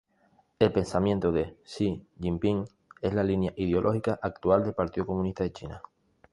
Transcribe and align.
El 0.57 0.73
pensamiento 0.73 1.31
Xi 1.63 2.03
Jinping 2.19 2.65
es 3.03 3.13
la 3.13 3.23
línea 3.23 3.53
ideológica 3.55 4.17
actual 4.19 4.63
del 4.63 4.73
Partido 4.73 5.05
Comunista 5.05 5.43
de 5.43 5.53
China. 5.53 5.83